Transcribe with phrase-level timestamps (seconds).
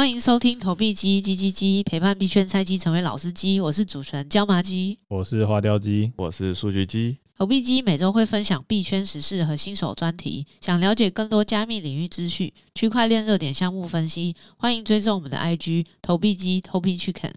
[0.00, 3.60] 欢迎收听投币机叽叽叽，陪伴币圈菜鸡成为老司机。
[3.60, 7.18] 我是主持人椒麻鸡，我是花雕鸡，我是数据鸡。
[7.36, 10.46] 投币机每周会分享币圈时事和新手专题。
[10.62, 17.30] 想了解更多加密领域资讯、区块链热点项目分析，欢迎追踪我们的 IG 投币机投币去啃。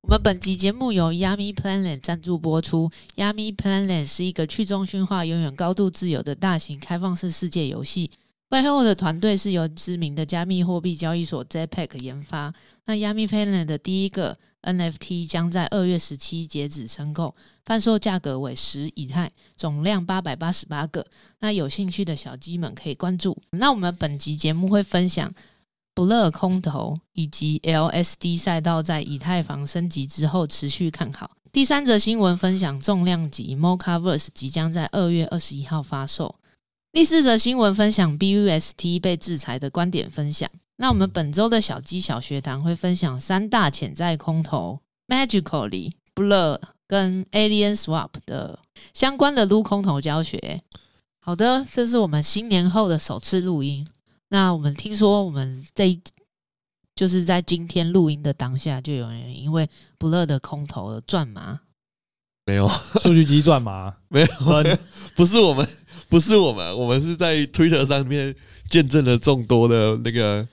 [0.00, 2.90] 我们本集节目由 Yummy Planet 赞助播出。
[3.16, 8.10] Yummy Planet 是一个去中心化、永远高度自由的大型开放式世界游戏。
[8.48, 12.54] 背后的团队是由知名的加密货币交易所 Zcash 研发。
[12.84, 21.04] 那 Yummy Planet 的第一个 NFT 将在二月十七截止申购，贩售价格为十以太，总量八百八十八个。
[21.40, 23.36] 那有兴趣的小鸡们可以关注。
[23.50, 25.32] 那我们本集节目会分享
[25.92, 31.32] Blur 空投以及 LSD 赛道在以太坊升级之后持续看好。
[31.50, 36.36] 第三则新闻分享重量级 MoCaVerse 即将在二月二十一号发售。
[36.96, 40.50] 第四则新闻分享 BUST 被制裁的观点分享。
[40.76, 48.58] 那我们本周的小鸡小学堂会分享三大潜在空投：Magically、Blur 跟 Alien Swap 的
[48.94, 50.62] 相关的撸空投教学。
[51.20, 53.86] 好的，这是我们新年后的首次录音。
[54.28, 56.00] 那我们听说我们这一
[56.94, 61.60] 就是在今天录音的当下，就有人因为 Blur 的空投而赚吗？
[62.46, 62.66] 没有，
[63.02, 63.94] 数据机赚吗？
[64.08, 64.26] 没有，
[65.14, 65.66] 不是我们。
[66.08, 68.32] 不是我们，我们是在 Twitter 上面
[68.70, 70.46] 见证了众多的那个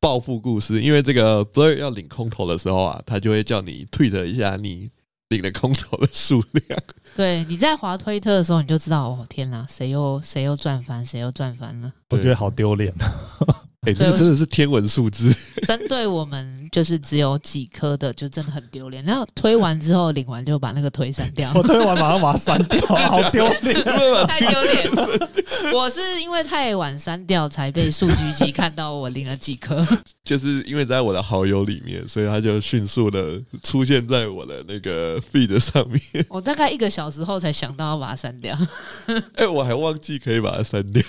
[0.00, 0.80] 暴富故事。
[0.80, 4.88] 因为这个 Blur 要领空投的时候啊，他就会叫你 tweet 一下你
[5.28, 6.80] 领的空投的数量。
[7.14, 11.92] 对，你在滑推特的时候，你就知道哦，天哪，谁又谁又赚翻，谁又赚翻了。
[12.08, 13.12] 我觉得好丢脸啊。
[13.82, 15.32] 哎、欸，这真的是天文数字。
[15.64, 19.04] 针对我们就是只有几颗的，就真的很丢脸。
[19.04, 21.50] 然后推完之后领完就把那个推删掉。
[21.54, 23.84] 我推完马上把它删掉， 好丢脸，
[24.26, 25.30] 太丢脸了。
[25.72, 29.86] 我是因为太晚删掉，才被数据机看到我领了几颗。
[30.24, 36.02] 就是因为在我的好友里面，所以他就迅速的出现在我的那个 feed 上面。
[36.28, 38.58] 我大概一个小时后才想到要把它删掉。
[39.06, 41.00] 哎、欸，我还忘记可以把它删掉。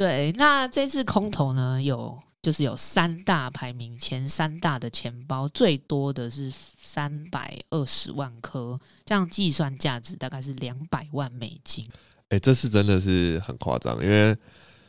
[0.00, 11.86] 对，那这次空投呢，有就是有三大排名，前三大的钱包最多的是三百二十万颗，这样计算价值大概是两百万美金。
[12.30, 14.34] 哎、这次真的是很夸张，因为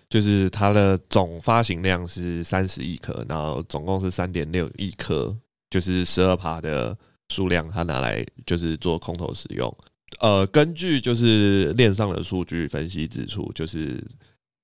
[0.10, 5.38] 就是它的总发行量是三十亿颗，然后总共是三点六亿颗，
[5.70, 6.98] 就是十二趴的
[7.28, 9.78] 数量，它拿来就是做空投使用。
[10.22, 14.02] 呃，根据就是链上的数据分析指出，就是。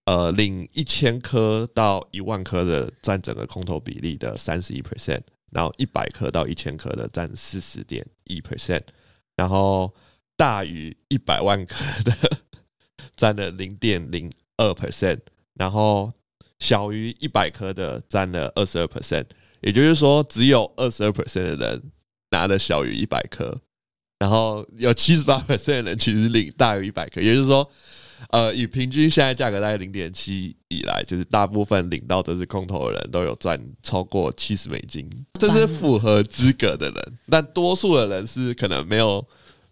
[0.07, 5.19] 呃，领一千颗到一万颗的占整个空投比例的三十一 percent，
[5.51, 8.83] 然后一百颗到一千颗的占四十点一 percent，
[9.35, 9.93] 然后
[10.37, 12.15] 大于一百万颗的
[13.17, 15.19] 占了零点零二 percent，
[15.55, 16.13] 然后
[16.59, 19.25] 小于一百颗的占了二十二 percent，
[19.59, 21.91] 也就是说，只有二十二 percent 的人
[22.31, 23.59] 拿的小于一百颗，
[24.19, 27.69] 然后有七十八 percent 的人其实领大于一百颗，也就是说。
[28.29, 37.17] 呃，以平均现在价格大概零点七以来，就是大部分领到这支空投的人都有赚超过七十美金，这是符合资格的人。
[37.29, 39.25] 但多数的人是可能没有，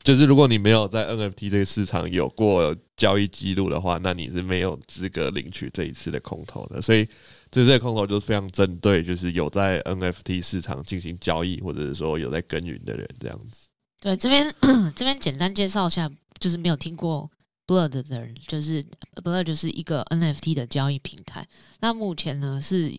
[0.04, 6.82] 就是如果你没有在 NFT 这个市场有过交易记录的话，那你是没有资格领取这一次的空投的。
[6.82, 7.08] 所以
[7.52, 13.68] 这次空投就是非常针对，就是有在 NFT 市场进行交易，或者是说有在耕耘的人这样子。
[14.02, 14.50] 对，这边
[14.96, 17.30] 这边简单介绍一下，就是没有听过。
[17.68, 18.84] Blood 的人就是
[19.16, 21.48] Blood，就是一个 NFT 的交易平台。
[21.80, 22.96] 那目前呢是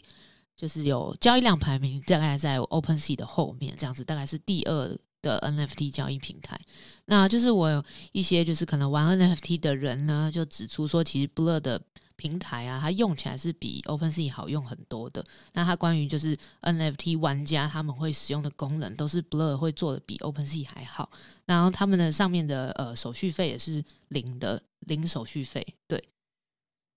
[0.56, 6.60] 就是有交易量排名大概在 OpenSea 的后面，这样子大概是第二的 NFT 交易平台。
[7.06, 11.80] 那就是我有一些就是可能玩 NFT 的人呢，就指出说，其实 Blur 的
[12.16, 15.24] 平台啊，它用起来是比 OpenSea 好用很多的。
[15.52, 21.10] 那它关于就是 NFT 玩家他们会使用的功能，都是 Blur 会做的比 OpenSea 还好。
[21.44, 25.64] 然后他们的上面的呃手续费也是零的，零手续费。
[25.86, 26.02] 对，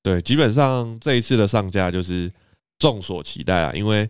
[0.01, 2.31] 对，基本上这一次的上架就是
[2.79, 4.09] 众所期待啊，因为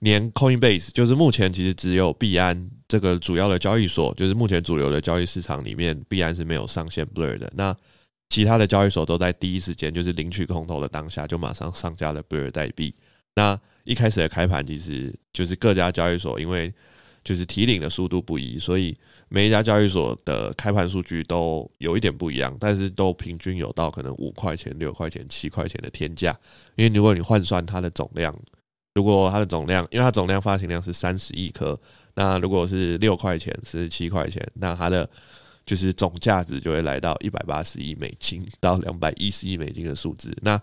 [0.00, 7.50] 连 Coinbase 就是目前其实只有币安这个主要的交易所，就是目前主流的交易市场里面，币安是没有上线 Blur 的。
[7.54, 7.76] 那
[8.28, 12.94] 其他的交易所都在第一时间，就是领取空投的当下，就马上上架了 Blur 代币。
[13.34, 16.72] 那一开始的开盘，其实就是各家交易所因为
[17.24, 18.96] 就是提领的速度不一，所以
[19.28, 26.38] 每一家交易所的开盘数据都有一点不一样，但是都平均有到可能五块钱、六块钱、七块钱的天价。
[26.76, 28.34] 因为如果你换算它的总量，
[28.98, 31.78] 如果它的总量，因为它总量发行量是三十亿颗，
[32.14, 35.08] 那如果是六块钱、是七块钱，那它的
[35.64, 40.36] 就是总价值就会来到一百八十亿美金到两百一十亿美金的数字。
[40.42, 40.60] 那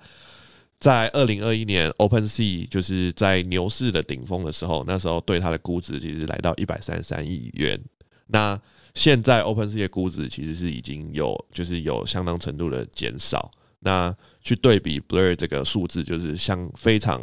[0.79, 7.81] 在二零二一年，OpenSea 就是在牛市的顶峰的时候，那时候对它的估值其实来到一百三十三亿元。
[8.27, 8.59] 那
[8.95, 13.49] 现在 OpenSea 的估值其实是已经有就是有相当程度的减少。
[13.79, 17.21] 那去对比 Blur 这个数字，就是像非常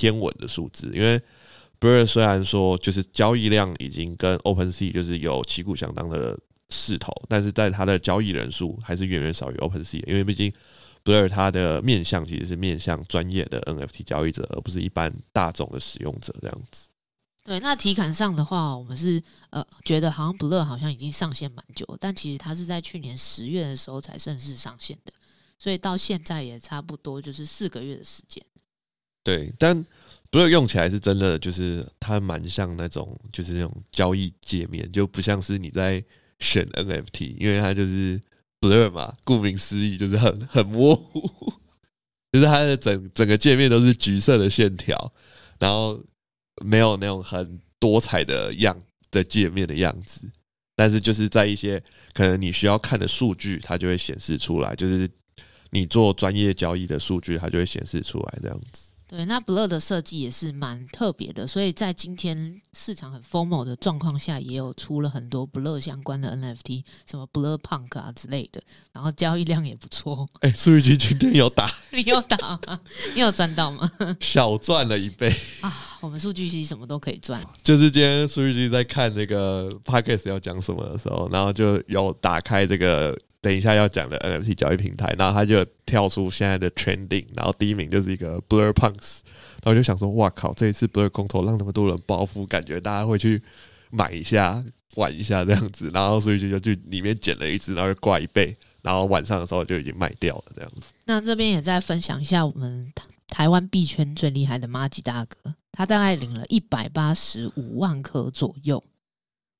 [0.00, 0.90] 天文的数字。
[0.94, 1.20] 因为
[1.78, 6.38] Blur 虽然说就是交易量已经跟 OpenSea 就是有旗鼓相当的
[6.70, 10.52] 势头，但是在它的交易人数还是远远少于 OpenSea，因为毕竟。
[11.02, 16.90] Blur 它的面向其实是面向专业的 NFT 交易者，而不是一般大众的使用者这样子。
[17.42, 25.12] 对，那体感上的话，我们是呃觉得好像 Blur 好像已经上线蛮久，但其实它是在去年十月的时候才正式上线的，
[25.58, 28.44] 所以到现在也差不多就是四个月的时间。
[29.22, 29.84] 对，但
[30.30, 36.02] Blur 用起来是真的，就是它蛮像那种就是那种交易界面，就不像是你在
[36.38, 38.20] 选 NFT，因为它就是。
[38.62, 41.50] Blur 嘛，顾名思义就是很 很模糊，
[42.30, 45.14] 就是它的整整个界面都是橘色的线条，
[45.58, 45.98] 然后
[46.62, 48.78] 没有那种很多彩的样
[49.10, 50.30] 的界面的样子，
[50.76, 51.82] 但是就是在一些
[52.12, 55.08] 可能你需要看的数据，它就会显示出来，就是
[55.70, 58.89] 你做专业交易的数据，它就会显示出来这样子。
[59.10, 68.62] 对，那 Blur 的设计也是蛮特别的，所以在今天市场很 FOMO 的状况下，也有出了很多 Blur 相关的 NFT，什么 Blur Punk 啊之类的，
[68.92, 70.28] 然后交易量也不错。
[70.42, 72.36] 哎、欸，数据机今天有打， 你有打
[72.68, 72.80] 吗？
[73.12, 73.90] 你有赚到吗？
[74.20, 75.98] 小赚了一倍 啊！
[76.00, 77.44] 我们数据机什么都可以赚。
[77.64, 83.18] 就是今天数据机在看那个 Podcast 要讲什么的时候，然后就有打开这个。
[83.42, 89.20] 等一下要讲的 NFT 交易平台，然后他就跳出现在的 trending，然后第一名就是一个 Blur Punks，
[89.62, 93.42] 然后就想说，哇靠，这一次 Blur 空投让那么多人包富，感觉大家会去
[93.90, 94.62] 买一下
[94.96, 100.92] 玩一下这样子，然后所以就就去里面捡了一只，然后就挂一倍，然后晚上的时候就已经卖掉了这样子。
[101.06, 102.92] 那这边也再分享一下我们
[103.28, 108.82] 台湾币圈最厉害的马吉大哥，他大概领了一百八十五万颗左右。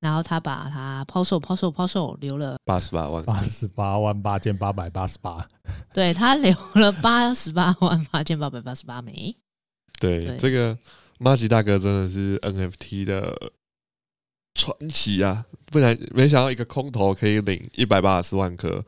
[0.01, 5.47] 然后他把它抛售、抛售、抛售，留了八十八万，八十八万八千八百八十八。
[5.93, 9.37] 对，他留了八十八万八千八百八十八枚。
[10.01, 10.77] 对，对这个
[11.19, 13.53] 马吉大哥真的是 NFT 的
[14.55, 15.45] 传奇啊！
[15.67, 18.83] 不然没想到一个空头可以领一百八十四万颗。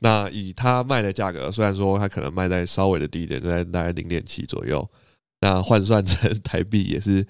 [0.00, 4.86] 那以他卖的价格，虽然说他可能卖在稍微的低一点，就在大概零点七左右，
[5.40, 7.26] 那换算成台币也是。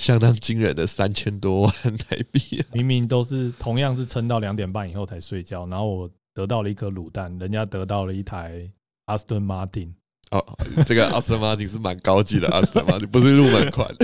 [0.00, 8.66] 相当惊人的三千多万台币， 明明都是同样是撑到两点半以后才睡觉，然后我得到了一颗卤蛋，人家得到了一台
[9.04, 9.92] Aston Martin。
[10.30, 10.42] 哦，
[10.86, 13.94] 这个 Aston Martin 是蛮高级的 Aston Martin，不是入门款。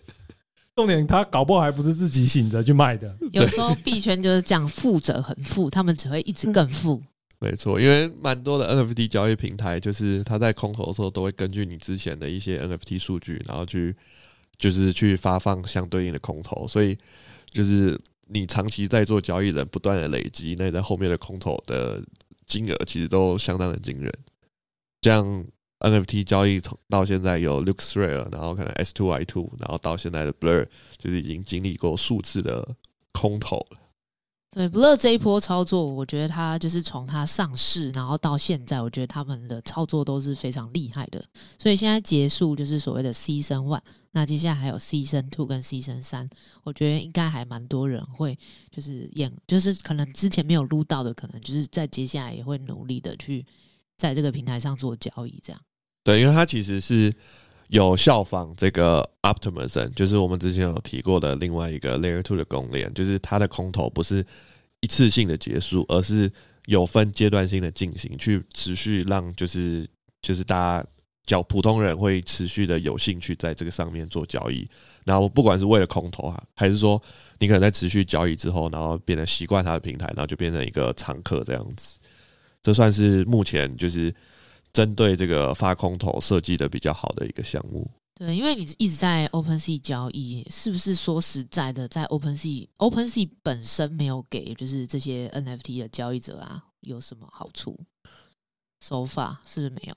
[0.74, 3.14] 重点他搞不好还不是自己醒着去卖的。
[3.32, 7.02] 有时候币圈就是这样，富者很富，他们只会一直更富。
[7.40, 13.94] 没错，因为蛮多的 NFT 交易平台，就是他在空投的时候，都会根据你之前的一些 NFT 数据，然后去。
[14.58, 16.96] 就是去发放相对应的空投，所以
[17.50, 22.02] 就是你长期在做交易人，不断的累积，那在后面的空投的
[22.46, 24.12] 金额其实都相当的惊人。
[25.02, 25.44] 像
[25.80, 30.66] NFT 交易从到现在有 LooksRare，然后可能 S2I2，然后到现在的 Blur，
[30.98, 32.76] 就是已经经历过数次的
[33.12, 33.78] 空投了。
[34.56, 41.22] 对不乐这一波操作，我觉得他就是从他上市，然后到现在，我觉得他们的操作都是非常厉害的。
[41.58, 43.82] 所以现在结束就是所谓的 Season One，
[44.12, 46.30] 那接下来还有 Season Two 跟 Season 三，
[46.62, 48.38] 我觉得应该还蛮多人会
[48.70, 53.44] 就是演，就是可能之前没有撸到的，可能就是在接下来也会努力的去
[53.98, 55.60] 在这个平台上做交易，这样。
[56.02, 57.12] 对，因为他其实是。
[57.68, 64.24] 有效仿这个 Optimism，就是我们之前有提过的另外一个 Layer Two 的公链，就是它的空投不是
[64.80, 66.30] 一次性的结束，而是
[66.66, 69.84] 有分阶段性的进行，去持续让就是
[70.22, 70.86] 就是大家
[71.24, 74.68] 叫普通人会持续的有兴趣在这个上面做交易。
[75.04, 77.02] 然后不管是为了空投啊，还是说
[77.40, 81.98] 你可能在持续交易之后，然后变得习惯它的平台，然后就变成一个常客这样子。
[82.62, 84.14] 这算是目前就是。
[84.76, 87.90] 针对这个发空头设计的比较好的一个项目。
[88.14, 97.74] 对，因为你一直在 OpenSea 交易，是不是说实在的，在 OpenSea，OpenSea 本身没有给就是这些 NFT 的交易者啊有什么好处？
[98.84, 99.96] 手法是不是没有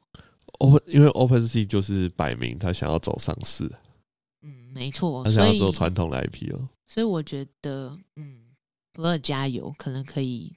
[0.59, 3.69] ？Open，因为 OpenSea 就是摆明他想要走上市。
[4.43, 6.69] 嗯，没错，他想要走传统的 IP 哦。
[6.87, 8.55] 所以我觉得，嗯
[8.93, 10.53] ，Blur 加油，可能可以。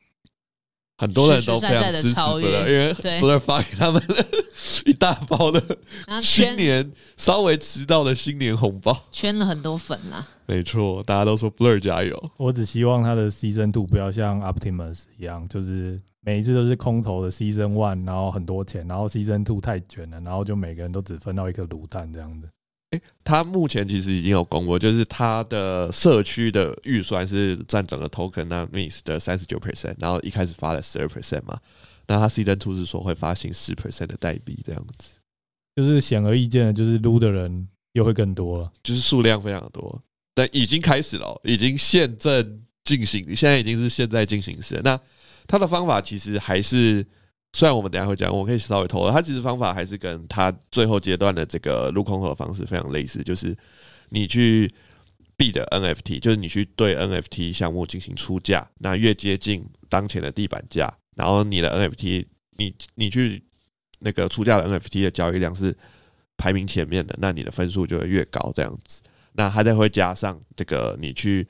[1.03, 4.25] 很多人都非常支持因为 Blur 发给他们了
[4.87, 5.61] 一大包的
[6.23, 10.25] 新年稍微迟到的新年红包，圈了很多粉啦。
[10.47, 12.31] 没错，大家都说 Blur 加油。
[12.37, 22.49] 我只希望他的 Season Two 不要像 Optimus 一样，就是每一次都是空投的 Season One，然后很多钱，然后 Season Two 太卷了，然后就每个人都只分到一颗卤蛋这样子。
[22.93, 31.59] 诶，他目前其实已经有公布，就是他的社区的预算是占整个 token 那 mix 的三十九 percent，然后一开始发了十二 percent 嘛，
[32.07, 35.17] 那他 Season Two 是说会发行十 percent 的代币这样子，
[35.75, 40.03] 就是显而易见的，就是撸的人又会更多了，就是数量非常多，
[40.35, 44.79] 但已经开始了，已经现正进行，现在已经是现在进行时。
[44.85, 45.01] 那
[45.47, 47.07] 他的方法其实还是。
[47.55, 53.55] 虽然我们等下会讲，我可以稍微透露，它其实方法还是跟它最后阶段的这个入空盒方式非常类似，就是
[54.09, 54.71] 你去
[55.37, 62.25] B 的 NFT，就是你去对 NFT 项目进行出价，那越接近当前的地板价，然后你的 NFT，
[62.57, 63.43] 你你去
[63.99, 65.77] 那个出价的 NFT 的交易量是
[66.39, 69.03] 排名前面的，那你的分数就会越高，这样子。
[69.35, 71.47] 那它再会加上这个你去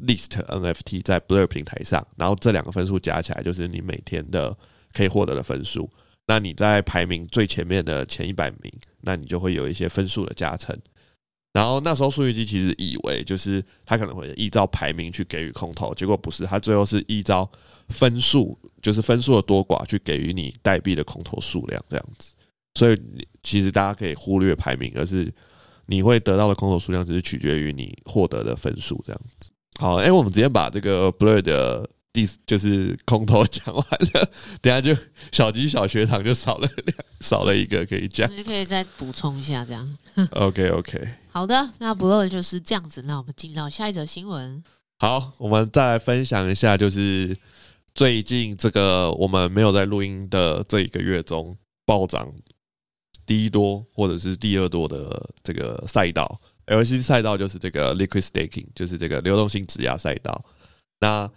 [0.00, 4.54] list NFT 在 Blur 平台上，然后这两个分数加起来就是你每天的。
[4.92, 5.88] 可以获得的分数，
[6.26, 10.76] 那你在排名最前面的前一百名，那你就会有一些分数的加成。
[11.52, 17.50] 然后那时候数据机其实以为就是他可能会依照排名去给予空投，结果不是，他最后是依照
[17.88, 22.34] 分数，就是分数的多寡去给予你代币的空投数量这样子。
[22.74, 23.02] 所以
[23.42, 25.32] 其实大家可以忽略排名，而是
[25.86, 29.50] 你会得到的空投数量只是取决于你获得的分数这样子。
[29.80, 31.88] 好，哎，我们直接把这个 Blur 的。
[32.12, 33.84] 第就是空头讲完
[34.14, 34.96] 了，等下就
[35.30, 39.98] 小鸡小学堂就少了两少了一个可以讲，你可以再补充一下这样。
[40.32, 44.64] OK OK，好的，那 Blur 就是这样子，那我们进到下一则新闻。
[44.98, 47.36] 好，我们再来分享一下，就是
[47.94, 52.32] 最近这个我们没有在录音的这一个月中暴涨
[53.26, 60.44] 第一多或者是第二多的这个赛道，LSD 赛道就是这个 Liquid Staking，就是这个流动性质押赛道。
[61.00, 61.30] 那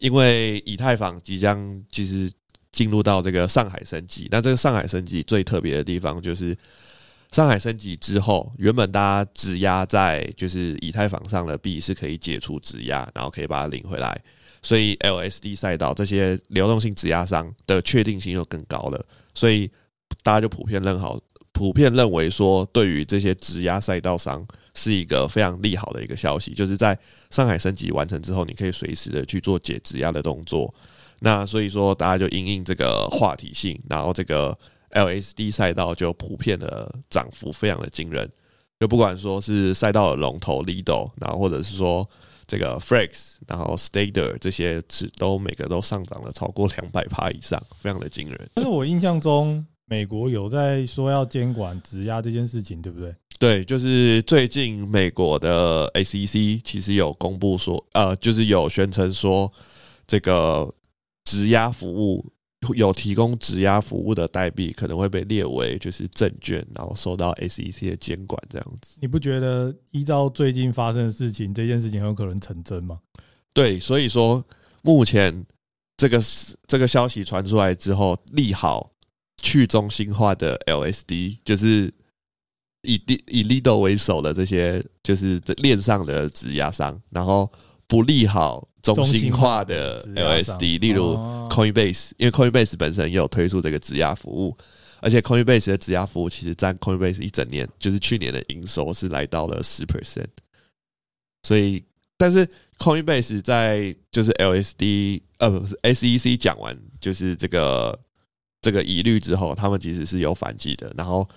[0.00, 2.30] 因为以太坊即将其实
[2.72, 6.56] 进入到这个上海升级，那这个上海升级最特别的地方就是，
[7.30, 14.18] 上海升级之后，原本大家质押在就是以太坊上的币是可以解除质押，然后可以把它领回来，
[14.62, 19.70] 所以 LSD 赛道这些流动性质押商的确定性又更高了，所以
[20.22, 21.20] 大家就普遍认好，
[21.52, 24.46] 普遍认为说，对于这些质押赛道商。
[24.74, 26.98] 是一个非常利好的一个消息，就是在
[27.30, 30.72] 上海升级完成之后，你可以随时的去做解质押的动作。
[31.20, 34.58] 那所以说，大家就因应这个话题性，然后这个
[34.90, 38.28] LSD 赛道就普遍的涨幅非常的惊人。
[38.80, 42.08] 就不管说是赛道的龙头 Lido，然后或者是说
[42.48, 48.50] 这个 Frex，然后 Stader 这些是都每个都上涨了超过两百趴以上，非常的惊人。
[48.54, 53.14] 但是我印象中，美国有在说要监管质押这件事情，对不对？
[53.42, 59.52] 对，就是最近美国的 SEC 其实有公布说，呃，就是有宣称说，
[60.06, 60.72] 这个
[61.24, 62.24] 质押服务
[62.76, 68.98] 有提供质押服务的代币可能会被列为就是证券，然后受到 SEC 的监管这样子。
[69.00, 73.00] 你不觉得依照最近发生的事情，这件事情很有可能成真吗？
[73.52, 74.40] 对，所以说
[74.82, 75.44] 目前
[75.96, 76.22] 这个
[76.68, 78.92] 这个消息传出来之后，利好
[79.38, 81.92] 去中心化的 LSD 就是。
[82.82, 82.94] 以
[83.28, 87.50] 以 Lido 为首的这些就是这链上的质押商，然后
[87.86, 91.14] 不利好中心化的 LSD，例如
[91.48, 94.56] Coinbase，因为 Coinbase 本身也有推出这个质押服务，
[95.00, 100.26] 而且 Coinbase 的质押服务其实占 Coinbase 一整年，就是去年的营收是来到了十 percent，
[101.44, 101.84] 所以
[102.16, 102.44] 但是
[102.78, 107.96] Coinbase 在就是 LSD 呃不是 SEC 讲完就是这个
[108.60, 111.28] 这个疑虑之后，他们其实是有反击的，然后。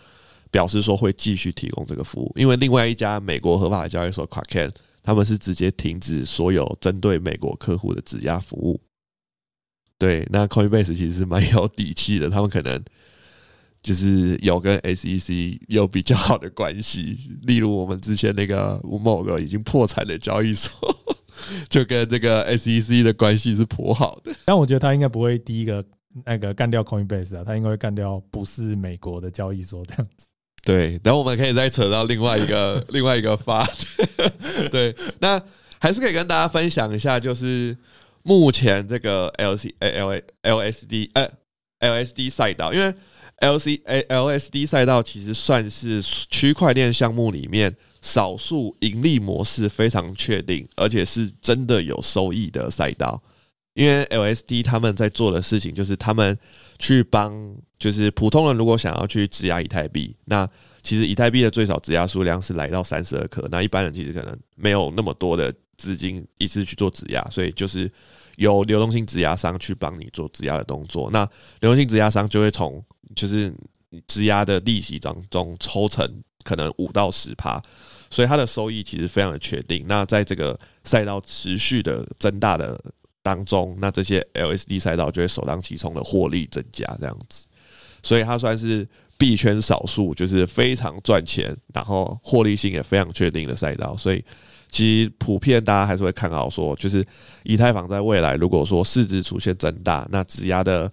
[0.55, 4.71] 表示说会继续提供这个服务，因为另外一家美国合法的交易所 Kraken，
[5.03, 8.79] 他们是直接停止所有针对美国客户的质押服务。
[9.97, 12.81] 对，那 Coinbase 其实是蛮有底气的，他们可能
[13.83, 17.19] 就是有跟 SEC 有比较好的关系。
[17.41, 20.71] 例如我们之前那个某个已经破产的交易所，
[21.67, 24.33] 就跟这个 SEC 的关系是颇好的。
[24.45, 25.83] 但我觉得他应该不会第一个
[26.23, 30.25] 那个干掉 Coinbase 啊，他应该会干掉不是美国的交易所这样子。
[30.65, 33.65] 对，然后我们可以再扯到另外一个 另外一个发，
[34.71, 35.39] 对，那
[35.79, 37.77] 还是可以跟大家分享一下，就是
[38.23, 41.29] 目前这个 L C A L A L S D 呃
[41.79, 42.91] L S D 赛道，因为
[43.41, 53.21] L C A L S D 赛道其实算是区块链项目里面少数盈利模式非常确定，而且是真的有收益的赛道。
[53.75, 56.37] 因为 LSD 他们在做的事情就是他们
[56.79, 60.49] 去帮，就是普通人如果想要去质押以太币，那
[60.81, 67.91] 其实以太币的最少质押数量是来到三十二颗，那一般人其实可能没有那么多的资金一次去做质押，所以就是
[68.37, 71.09] 由流动性质押商去帮你做质押的动作。
[71.11, 71.29] 那
[71.59, 72.81] 流动性质押商就会从
[73.13, 73.53] 就是
[74.07, 76.09] 质押的利息当中抽成
[76.45, 77.61] 可能五到十趴，
[78.09, 79.83] 所以它的收益其实非常的确定。
[79.85, 82.79] 那在这个赛道持续的增大的
[83.25, 87.47] 当中，那这些 LSD 赛道就会首当其冲的获利增加，这样子。
[88.03, 93.97] 所以它算是币圈少数就是非常赚钱，然后获利性也非常确定的赛道。
[93.97, 94.23] 所以
[94.69, 97.03] 其实普遍大家还是会看好说，就是
[97.41, 100.91] 以太坊在未来如果说市值出现增大，那质押的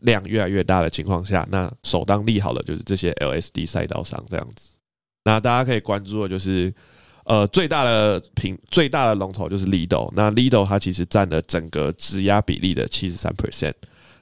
[0.00, 4.74] 量越来越大的情况下，那首当利好的就是这些 LSD 赛道上这样子。
[5.22, 6.74] 那大家可以关注的就是。
[7.24, 13.74] 呃，最大的品最大的龙头就是 Lido，那 Lido 它其实占了整个质押比例的七十三 percent。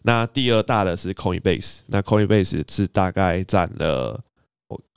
[0.02, 4.22] 那第二大的是 Coinbase，那 Coinbase 是大概占了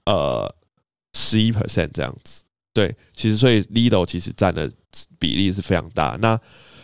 [0.05, 0.53] 呃
[1.13, 2.43] 十一 percent 这样子。
[2.73, 4.69] 对，其实所以 Lido 其实占的
[5.17, 6.17] 比例是非常大。
[6.21, 6.37] 那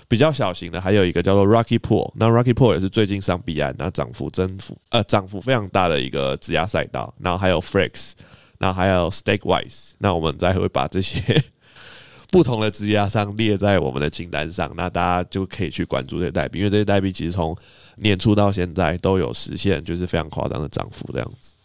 [0.08, 7.14] 比较小型的还有一个叫做 Rocky Pool，那 Rocky Pool 也是最近上币安，那涨幅增幅呃涨幅非常大的一个质押赛道。
[7.20, 8.14] 然后还有 Frex。
[8.60, 11.42] 那还有 Stakewise，那我们再会把这些
[12.30, 17.58] 不同的质押商列在我们的清单上，那大家就可以去关注这些代币，因为这些代币其实从
[17.96, 21.56] 年初到现在都有实现就是非常夸张的涨幅这样子。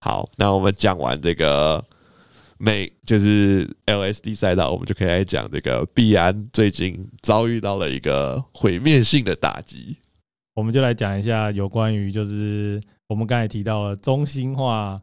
[0.00, 1.84] 好，那我们讲完这个
[2.58, 9.98] 美就是 LSD 赛道，我们就可以来讲这个币安最近遭遇到了一个毁灭性的打击，
[10.54, 14.98] 我们就来讲一下有关于就是我们刚才提到了中心化。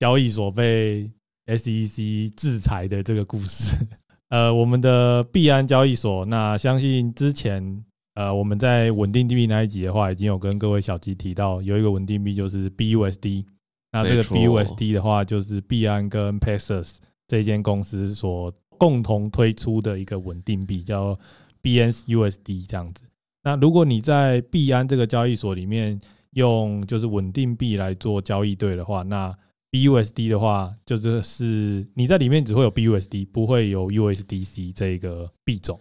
[0.00, 1.08] 交易所被
[1.46, 3.76] SEC 制裁的这个故事，
[4.30, 13.44] 呃，我们的币安交易所，那相信之前，呃，我们在稳定币那一集的话，已经有跟各位小鸡提到，有一个稳定币就是 BUSD，
[13.92, 16.96] 那这个 BUSD 的话，就是币安跟 Paxos
[17.28, 21.18] 这间公司所共同推出的一个稳定币，叫
[21.62, 23.04] BNUSD 这样子。
[23.42, 26.00] 那如果你在币安这个交易所里面
[26.32, 29.36] 用就是稳定币来做交易对的话，那
[29.70, 35.78] BUSD 的话，就是是你在里面只会有 BUSD，不会有 USDC 这个币种。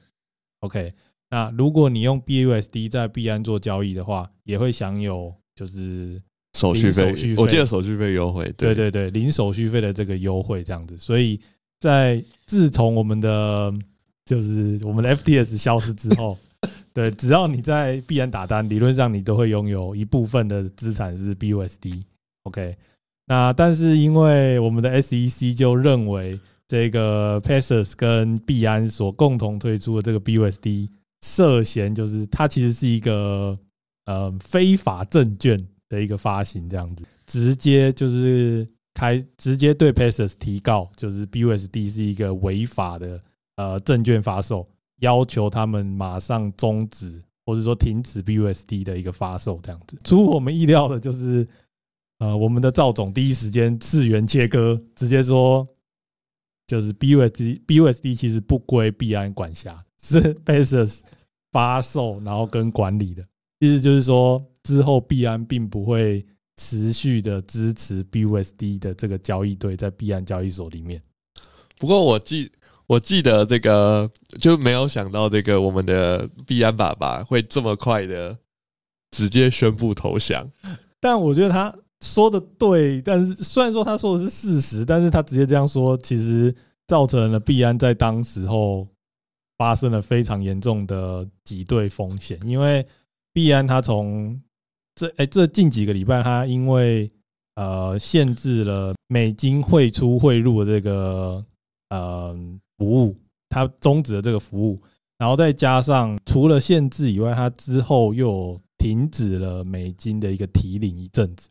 [0.59, 0.93] OK，
[1.31, 6.21] 那如果你用 BUSD 在币安做交易的话，也会享有就是
[6.53, 7.15] 手续费。
[7.35, 10.95] 我记得手续费优惠，对对对，零手续费的这个优惠这样子。
[10.97, 11.39] 所以
[11.79, 13.73] 在自从我们的
[14.23, 16.37] 就是我们的 FTS 消失之后，
[16.93, 22.03] 对，只要你在币安打单，理论上你都会拥有一部分的资产是 BUSD。
[22.43, 22.77] OK。
[23.29, 30.89] 那但是因为我们的 SEC 就认为这个 Paxos 跟币安所共同推出的这个 BUSD
[31.21, 33.55] 涉嫌就是它其实是一个
[34.05, 43.21] 呃非法证券的一个发行这样子，直接就是开直接对 Paxos 提告，就是 BUSD 是一个违法的
[43.57, 44.67] 呃证券发售，
[45.01, 49.99] 要求他们马上终止或者说停止 BUSD 的一个发售这样子。
[50.03, 51.47] 出乎我们意料的就是。
[52.19, 55.65] 呃，我们的赵总第一时间次元切割，直接说，
[56.67, 60.99] 就是 BUSD BUSD 其实不归币安管辖，是 Basis
[61.53, 63.25] 发售然后跟管理的，
[63.59, 66.25] 意思就是说之后币安并不会
[66.57, 71.01] 持续的支持 BUSD 的这个交易对在币安交易所里面。
[71.77, 72.51] 不过我记
[72.85, 78.37] 我记得这个就没有想到这个我们的币安爸爸会这么快的
[79.11, 80.51] 直接宣布投降，
[80.99, 81.73] 但我觉得他。
[82.01, 86.53] 说的对，但是虽然说他说的是事实，但是他直接这样说，其实
[86.87, 88.87] 造成了币安在当时候
[89.57, 92.85] 发生了非常严重的挤兑风险，因为
[93.33, 94.41] 币安他从
[94.95, 97.09] 这哎、这近几个礼拜，他因为
[97.55, 101.45] 呃限制了美金汇出汇入的这个
[101.89, 102.33] 呃
[102.77, 103.15] 服务，
[103.49, 104.79] 他终止了这个服务，
[105.17, 111.49] 然后再加上除了限制以外，他之后又停止了美金的一个提领一阵子。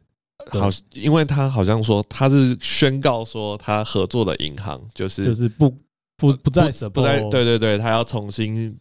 [0.51, 5.69] 好，因为他好像说他是宣告说他合作的银行就是就是不
[6.17, 8.75] 不不再不再对对对，他要重新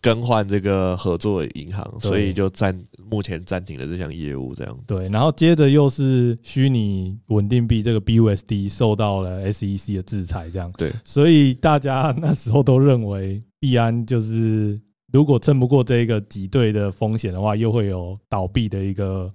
[0.00, 2.72] 更换这个合作的银行，所以就暂
[3.10, 4.78] 目前暂停了这项业务这样。
[4.86, 14.80] 对，然后接着又是虚拟稳定币这个 BUSD 受到了 SEC 的制裁，这样对，所以大家那时候都认为币安就是
[15.12, 19.32] 如果撑不过这个挤兑的风险的话，又会有倒闭的一个。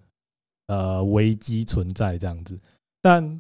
[0.74, 2.58] 呃，危机存在这样子，
[3.00, 3.40] 但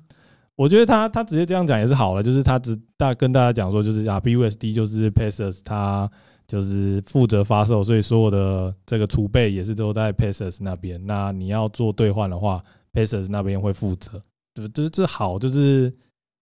[0.55, 6.07] 我觉得他他直接这样讲也是好了，就是他只大跟大家讲说，就是啊，BUSD 就是 Paxos 他
[6.45, 11.03] 就是负责发售，所以所有的这个储备也是都在 Paxos 那边。
[11.07, 14.21] 那你要做兑换的话，Paxos 那边会负责，
[14.53, 15.91] 对，这这好，就是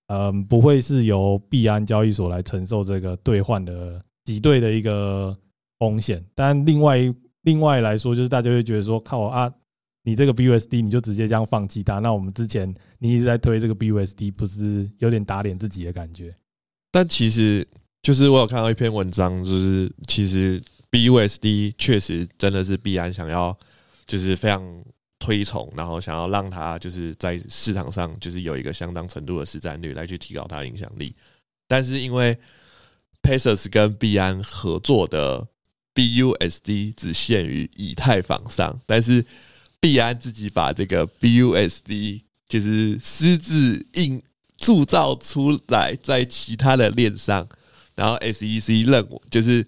[0.08, 5.34] 嗯、不会是由币安交易所来承受这个兑换的挤兑的一个
[5.80, 6.22] 风险。
[6.36, 6.98] 但另外
[7.44, 9.50] 另外来说，就是大家会觉得说，靠啊，
[10.04, 16.36] 你这个 BUSD 你就直接这样放弃它，那我们之前你一直在推这个 BUSD，不是有点打脸自己的感觉？
[16.92, 17.68] 但其实
[18.02, 23.58] 就是我有看到一篇文章，就是其实 BUSD 确实真的是币安想要
[24.08, 24.62] 就是非常
[25.20, 31.16] 推崇，然后想要让它就是在市场上就是有一个相当程度的市占率来去提高它的影响力。
[31.68, 32.38] 但是因为
[33.22, 35.48] Paxos 跟币安合作的
[35.94, 39.24] BUSD 只限于以太坊上，但是
[39.82, 44.24] 币安自己把这个 BUSD 就是私自印。
[44.62, 47.50] 铸造出来在其他的链上，
[47.96, 49.66] 然后 SEC 认为就是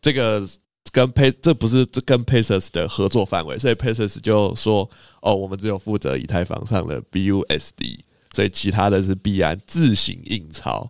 [0.00, 0.48] 这个
[0.92, 4.88] 跟 Pay 这不是这跟 Paxos 的合作范围，所以 Paxos 就说
[5.20, 7.98] 哦，我们只有负责以太坊上的 BUSD，
[8.32, 10.88] 所以其他的是币安自行印钞。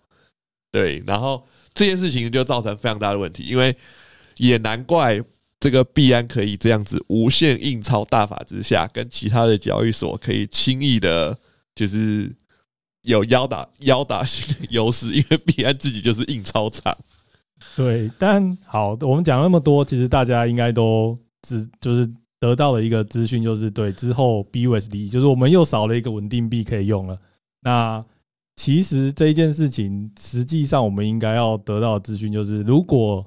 [0.70, 3.74] 对，然后这件事情就造成非常大的问题，因为
[4.36, 5.18] 也难怪
[5.60, 11.38] 这个币安可以这样子无限印钞大法之下，跟其他的交易所可以轻易的，
[11.76, 12.34] 就是。
[13.04, 16.94] 有压打压打性的优势，因为币安自己就是印钞厂。
[17.74, 22.06] 对，但好，我们讲那么多，其实大家应该都只就是
[22.38, 27.18] 得到了一个资讯，就是对之后 BUSD 就是我们又少了一个稳定币可以用了。
[27.62, 28.04] 那
[28.54, 33.24] 其实这一件事情，实际上我们应该要得到的资讯就是，如果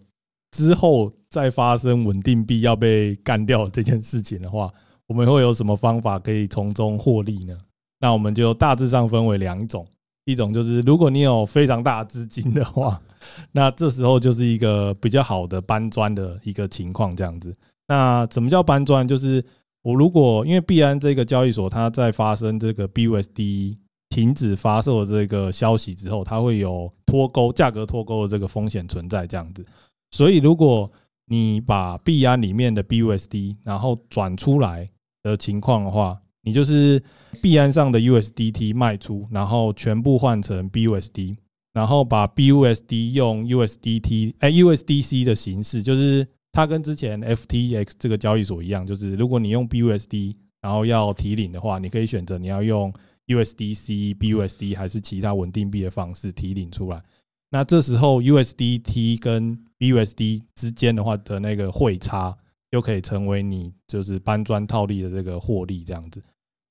[0.53, 4.71] 之后再发生稳定币要被干掉这件事情的话，
[5.07, 7.57] 我们会有什么方法可以从中获利呢？
[7.99, 9.85] 那我们就大致上分为两种，
[10.25, 13.01] 一种就是如果你有非常大资金的话，
[13.51, 17.55] 那这时候就是一个比较好的搬砖的一个情况，这样子。
[17.87, 19.07] 那怎么叫搬砖？
[19.07, 19.43] 就是
[19.81, 23.77] 我如果因为币安这个交易所，它在发生这个 BUSD
[24.09, 29.65] 停止发售的这个消息之后，它会有脱钩、价格脱钩的这个风险存在，这样子。
[30.13, 30.91] 所以如果
[31.25, 34.87] 你把币安里面的 BUSD 然后转出来
[35.23, 37.01] 的情况的话，你就是
[37.41, 41.35] 币安上的 USDT 卖出，然后全部换成 BUSD，
[41.73, 52.93] 然后把 BUSD 用 USDT 哎 USDC 的形式，就是它跟之前 FTX 这个交易所一样，就是如果你用 BUSD 然后要提领的话，你可以选择你要用
[53.25, 57.01] USDC、BUSD 还是其他稳定币的方式提领出来。
[57.49, 59.57] 那这时候 USDT 跟
[59.91, 62.35] USD 之间的话的那个汇差，
[62.71, 66.21] 就可以成为你就是搬砖套利的这个获利这样子。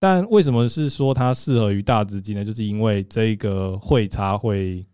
[0.00, 2.44] 但为什么是说它适合于大资金呢？
[2.44, 4.84] 就是因为这个汇差会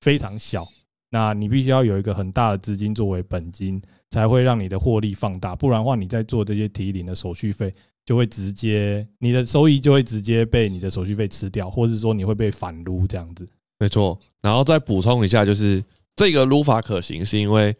[0.00, 0.64] 非常小，
[1.10, 5.56] 那你必须要有一个很大的资金作为本金，才会让你的获利放大。
[5.56, 7.74] 不然的话，你在做这些提领的手续费，
[8.06, 13.44] 就会直接你的收益就会直接被你的手续费吃掉，或是说你会被反撸这样子。
[13.80, 15.84] 没错，然后再补充一下，就是
[16.16, 17.74] 这个撸法可行，是因为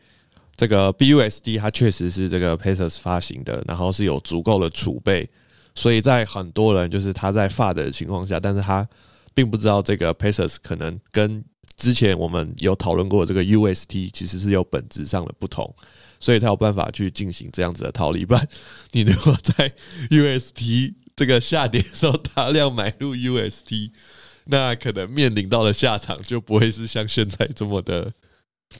[0.56, 5.28] 这个 BUSD 它确实是这个 Paces 发行的，然后是有足够的储备。
[5.76, 8.88] 所以在很多人就是他在发的情况下，但是他
[9.34, 11.44] 并不知道这个 Paces 可能跟
[11.76, 15.74] 之前我们有讨论过这个 UST 其实是有本质上的不同，
[16.20, 18.24] 所以他有办法去进行这样子的套利。
[18.24, 18.48] 不然
[18.92, 19.72] 你如果在
[20.10, 23.90] UST 这个下跌的时候大量买入 UST，
[24.46, 28.12] 那可能面临到的下场就不会是像现在这么的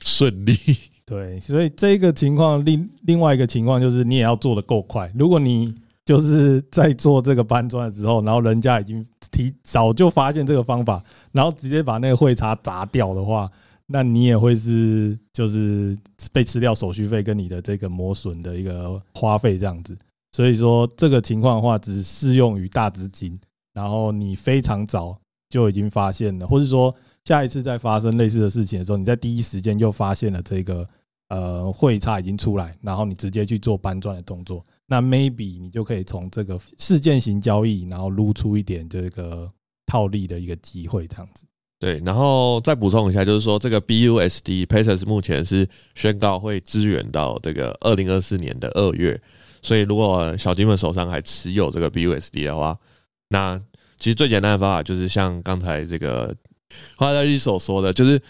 [0.03, 0.55] 顺利。
[1.05, 5.73] 对，所以这个情况另另外一个情况就是你也要做得够快，如果你
[6.03, 13.51] 就是在做这个搬砖的时候，然后人家已经提早就发现这个方法，然后直接把那个汇差砸掉的话，
[13.87, 15.95] 那你也会是就是
[16.33, 19.97] 被吃掉手续费跟你的这个磨损的一个花费这样子。
[20.31, 23.39] 所以说这个情况的话，只适用于大资金，
[23.73, 25.15] 然后你非常早
[25.49, 26.93] 就已经发现了，或者说
[27.25, 30.87] 下一次再发生类似的事情的时候，你在第一时间就发现了这个
[31.29, 34.63] 呃汇差已经出来，然后你直接去做搬砖的动作。
[34.87, 39.51] 那 maybe 你就可以从这个事件型交易，然后撸出一点这个
[39.87, 41.45] 套利的一个机会，这样子。
[41.79, 49.19] 对，然后再补充一下，就是说这个 BUSD Paxos 目前是宣告会支援到这个二零二四年的二月，
[49.61, 52.77] 所以如果小金们手上还持有这个 BUSD 的话，
[53.29, 53.59] 那
[54.05, 56.31] 其实最简单的方法就是像刚才这个
[56.95, 58.21] 花大一所说的，就是。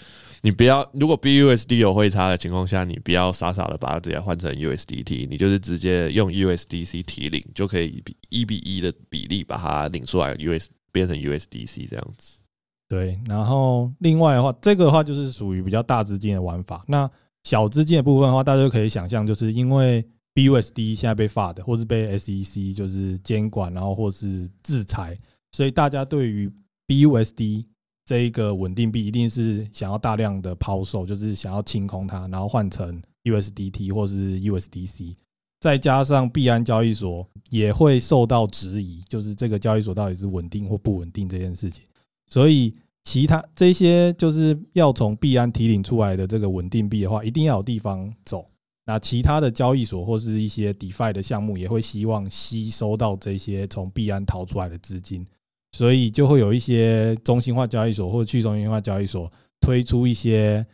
[0.41, 12.41] 你不要，如果 BUSD 有汇差的情况下，你不要傻傻的把它直接换成 USDT，你就是直接用 USDC 提领，就可以一比一比一的比例把它领出来，US 变成 USDC 这样子。
[12.87, 16.85] 对，然后另外的话，这个的话就是属于比较大资金的玩法。
[16.87, 17.09] 那
[17.43, 25.17] 小资金的部分的话，大家就可以想象，就是因为 BUSD 现在被发的，或是被 SEC 就是监管，然后或是制裁，
[25.55, 26.51] 所以大家对于
[26.85, 27.63] BUSD
[28.03, 35.15] 这一个稳定币一定是想要大量的抛售，就是想要清空它，然后换成 USDT 或是 USDC，
[35.61, 41.85] 再加上币安交易所也会受到质疑，就是这个交易所到底是稳定或不稳定这件事情。
[42.27, 42.73] 所以，
[43.05, 48.45] 其他这些就是要从币安提领出来的这个稳定币的话，一定要有地方走。
[48.85, 55.25] 那其他的交易所或是一些 DeFi 的项目，也会希望吸收到这些从币安逃出来的资金，
[55.75, 60.65] 所以就会有一些中心化交易所或者去中心化交易所推出一些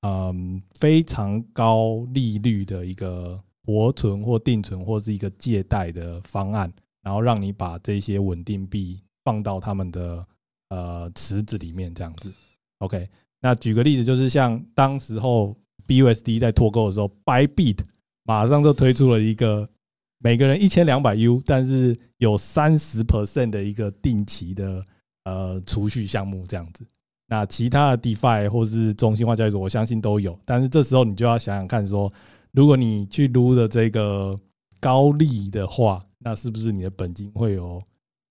[0.00, 10.26] 嗯非常高利率的一个活存或定存或是一个借贷的方案，然后让你把这些稳定币放到他们的
[10.70, 12.32] 呃池子里面这样子。
[12.78, 13.06] OK，
[13.42, 15.54] 那举个例子，就是像当时候。
[15.88, 17.78] BUSD 在脱钩的时候，Bybit
[18.24, 19.68] 马上就推出了一个
[20.18, 24.84] 每个人一千两百 U，但是有三十 percent 的一个定期的
[25.24, 26.86] 呃储蓄项目这样子。
[27.28, 30.38] 那其他的 DeFi 或是中心化交易所，我相信都有。
[30.44, 32.12] 但是这时候你就要想想看，说
[32.52, 34.38] 如果你去撸的这个
[34.80, 37.82] 高利的话，那是不是你的本金会有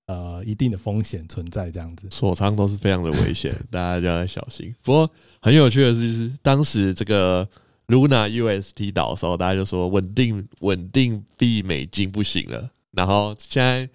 [0.08, 1.70] 呃一定的风险存在？
[1.70, 4.74] 这样子锁仓都是非常的危险， 大家就要小心。
[4.84, 5.10] 不过。
[5.42, 7.48] 很有趣的是，就是当时这个
[7.88, 12.70] Luna UST 倒的时候，大家就说稳定稳定币美金不行了。
[12.92, 13.90] 然后现在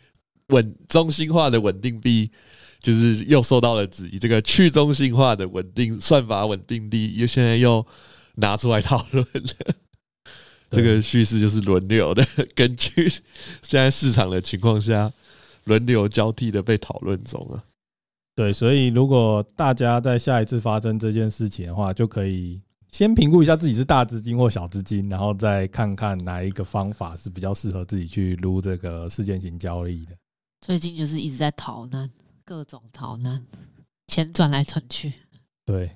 [0.48, 2.30] 稳中心化的稳定币
[2.80, 7.84] 就是又受到了质疑，这个去中心化的稳定算法稳定币又现在又
[8.36, 9.74] 拿出来讨论了。
[10.70, 12.24] 这个叙事就是轮流的，
[12.54, 15.12] 根据现在市场的情况下，
[15.64, 17.64] 轮流交替的被讨论中啊。
[18.36, 22.60] 对，所以如果大家在下一次发生这件事情的话，就可以
[22.92, 30.16] 先评估一下自己是大资金或小资金，然后再看看哪一个方法是比较适合自己去撸这个事件型交易的。
[30.60, 32.10] 最近就是一直在逃难，
[32.44, 33.44] 各种逃难，
[34.08, 35.12] 钱转来转去。
[35.64, 35.90] 对，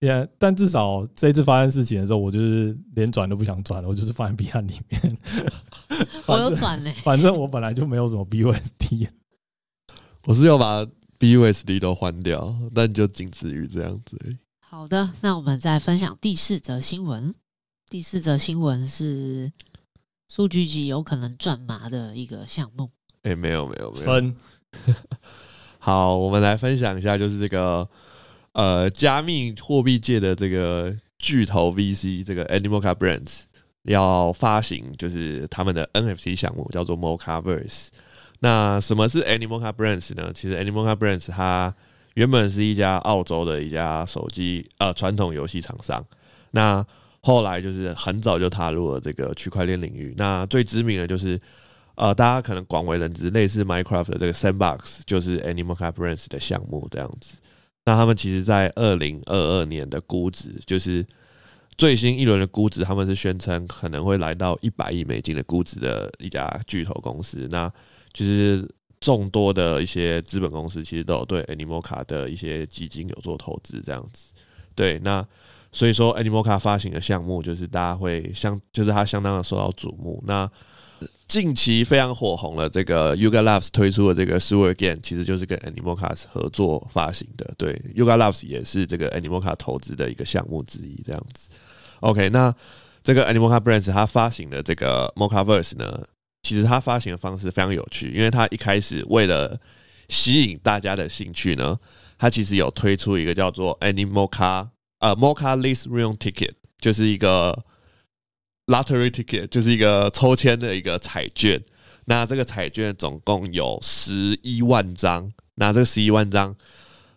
[0.00, 5.18] 现在但至少这次发生事情的时候，我就是连转都不想转了，我就是放在币安里面。
[6.26, 9.08] 我有转嘞，反正我本来就没有什么 BUSD，
[10.24, 10.86] 我是要把。
[11.18, 14.36] BUSD 都换掉，但就仅止于这样子。
[14.68, 17.32] 好的，那我们再分享第四则新闻。
[17.88, 19.50] 第四则新闻是
[20.28, 22.90] 数据集有可能赚麻的一个项目。
[23.22, 24.04] 哎、欸，没有，没有，没有。
[24.04, 24.36] 分
[25.78, 27.88] 好，我们来分享一下，就是这个
[28.54, 33.42] 呃，加密货币界的这个巨头 VC，这个 Animoca Brands
[33.84, 37.86] 要发行，就是他们的 NFT 项目，叫做 Mocaverse。
[38.40, 40.32] 那什么是 Animoca Brands 呢？
[40.34, 41.72] 其实 Animoca Brands 它
[42.16, 46.02] 原本是一家澳洲的一家手机呃传统游戏厂商，
[46.50, 46.84] 那
[47.20, 50.14] 后来就是很早就踏入了这个区块链领域。
[50.16, 51.38] 那最知名的就是
[51.94, 57.36] 呃大家可能广为人知，类似 Minecraft 的这个 Sandbox 就是 Animal c a p r a n c e 的项目这样子。
[57.84, 61.04] 那他们其实在二零二二年的估值，就是
[61.76, 67.46] 最新一轮的估值，他们是宣称可能会来到一百亿美金的估值的一家巨头公司。
[67.50, 67.70] 那
[68.14, 68.66] 其实
[69.06, 74.32] 众多的一些资本公司其实都有对 Animoca 的一些基金有做投资，这样子。
[74.74, 75.24] 对，那
[75.70, 80.20] 所以说 Animoca 发行的项目就是大家会相，就是它相当的受到瞩目。
[80.26, 80.50] 那
[81.28, 87.48] 近期非常火红了，这个 Yuga Labs 推出的这个 Super Game，其实就是跟 Animoca 合作发行的。
[87.56, 91.48] 对，Yuga Labs 也是这个 Animoca 投资的一个项目之一，这样子。
[92.00, 92.52] OK，那
[93.04, 96.02] 这个 Animoca Brands 它发行的这个 Mocaverse 呢？
[96.46, 99.58] 其实它发行的方式非常有趣，因为它一开始为了
[100.08, 101.76] 吸引大家的兴趣呢，
[102.16, 104.68] 它其实有推出一个叫做 Animoca
[105.00, 107.64] 呃 Mocha List Room Ticket，就是一个
[108.66, 111.60] Lottery Ticket，就是一个抽签的一个彩券。
[112.04, 116.54] 那这个彩券总共有十一万张，那这十一万张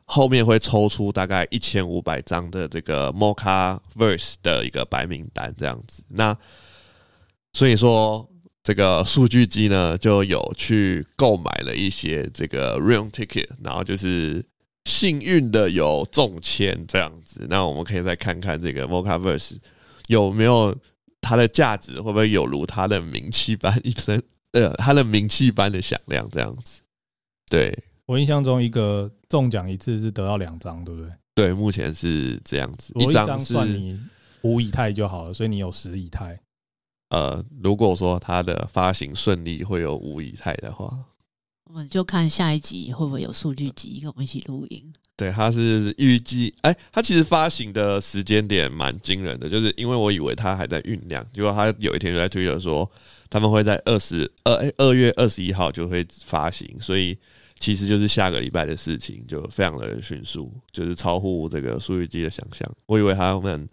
[0.06, 6.02] 后面会抽出大概一千五百张的这个 Mocaverse 的一个白名单这样子。
[6.08, 6.36] 那
[7.54, 8.28] 所以说。
[8.70, 14.46] 这个数据机呢，就有去购买了一些这个 Realm Ticket，然后就是
[14.86, 17.48] 幸运的有中签这样子。
[17.50, 19.56] 那我们可以再看看这个 Mocaverse
[20.06, 20.78] 有没有
[21.20, 26.84] 它的价值，会不会有如它的名气般一声呃，它的名气般的响亮这样子。
[27.50, 31.10] 对，我印象中，一个中奖一次是得到两张，对不对？
[31.34, 34.00] 对，目前是这样子，一张算你
[34.44, 36.40] 五以太就好了，所以你有十以太。
[37.10, 40.96] 呃，如果说它的发行顺利，会有五以太的话，
[41.64, 44.94] 我们就看下一集会不会有数据集跟我们一起录音。
[45.16, 52.90] 对，它是预计，哎，它其实发行的时间点蛮惊人的，就是因为我以为它还在酝酿，结果它有一天就在推特说
[53.30, 57.18] 他们会在二十二哎二月二十一号就会发行，所以
[57.58, 62.72] 其实就是下个礼拜的事情，就非常的迅速，就是超乎这个数据机的想象。
[62.86, 63.68] 我以为他们。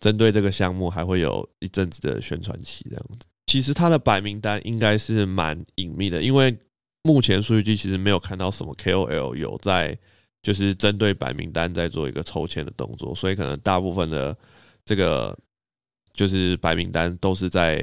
[0.00, 3.26] 针对这个项目还会有一阵子的宣传期这样子。
[3.46, 6.56] 其实它的白名单应该是蛮隐秘的，因为
[7.02, 9.96] 目前数据机其实没有看到什么 KOL 有在
[10.42, 14.36] 就是针对白名单在做一个抽签的动作，所以可能大部分的
[14.84, 15.36] 这个
[16.12, 17.78] 就是白名单都是在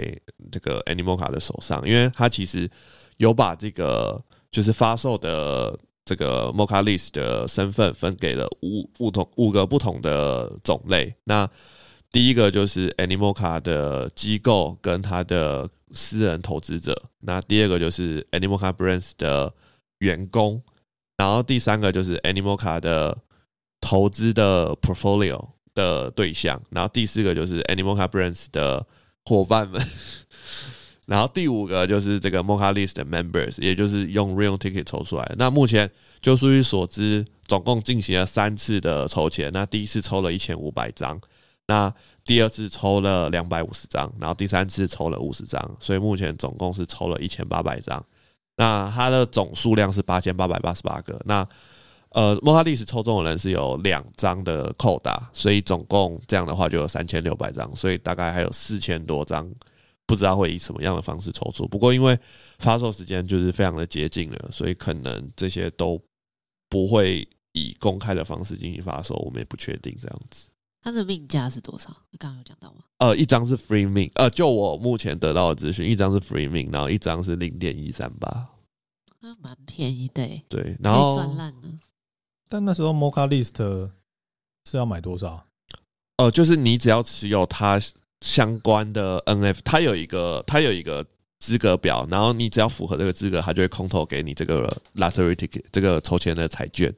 [0.51, 2.69] 这个 Animoca 的手上，因为它其实
[3.17, 5.77] 有把这个就是发售的。
[6.05, 11.15] 这个 Mocha List 的身份分给了五不同五个不同的种类。
[11.23, 11.49] 那
[12.13, 17.09] 第一个就是 Animoca 的机构跟他的私人投资者。
[17.21, 19.51] 那第二个就是 Animoca Brands 的
[19.97, 20.61] 员工。
[21.17, 23.17] 然后第三个就是 Animoca 的
[23.81, 26.61] 投资的 Portfolio 的对象。
[26.69, 28.85] 然后第四个就是 Animoca Brands 的
[29.25, 29.81] 伙伴们。
[31.07, 35.35] 然后第五个就是这个 Moca List 的 Members，也就是用 Real Ticket 抽出来。
[35.37, 35.89] 那目前
[36.21, 39.51] 就数据所知，总共进行了三次的抽签。
[39.51, 41.19] 那第一次抽了一千五百张，
[41.67, 41.93] 那
[42.25, 48.03] 第二次抽了两百五十张，然后第三次抽了五十张，所以目前总共是抽了一千八百张。
[48.57, 51.19] 那它的总数量是八千八百八十八个。
[51.25, 51.47] 那
[52.09, 59.49] 呃，Mocha List 抽中的人是有两张的扣打，所以总共这样的话就有三千六百张，所以大概还有四千多张。
[60.05, 62.19] 不知道会以什么样的方式抽出，不过因为
[62.59, 65.97] 发售时间就是非常的接近了，所以可能这些都
[66.67, 70.49] 不会以公开的方式进行发售，我们也不确定这样子。
[70.83, 71.89] 它的命价是多少？
[72.11, 72.83] 你刚刚有讲到吗？
[72.97, 78.49] 呃，一张是 free mint，呃，就我目前得到的资讯，一张是 free mint，然后一张是零点一三八，
[79.21, 80.27] 那蛮便宜的。
[80.49, 81.61] 对，然后赚烂了。
[82.49, 83.89] 但那时候 Mocha List
[84.69, 85.45] 是要买多少？
[86.17, 87.79] 呃，就是你只要持有它。
[88.25, 91.05] 相关的 NFT，它有一个它有一个
[91.39, 96.89] 资格表，然后你只要符合这个资格，它就会空投给你这个 lottery ticket 这个抽签的彩券。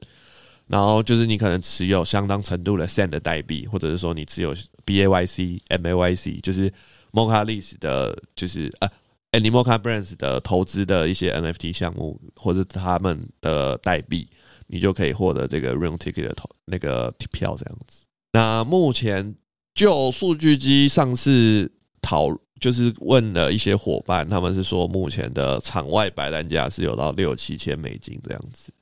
[0.68, 6.72] 然后就是你可能持有相当程度的 SAND 的代币，或者是说你持有 BAYC、MAYC，就是
[7.12, 8.88] Mocha List 的，就是呃
[9.32, 14.28] Animoca Brands 的投资的一些 NFT 项目，或者他们的代币，
[14.66, 18.02] 你就可以获得这个 Real Ticket 的投那个票这样子。
[18.32, 19.34] 那目前。
[19.76, 28.72] 就数据机上次讨就是问了一些伙伴，他们是说目前的场外白单价是有到六七千美金这样子，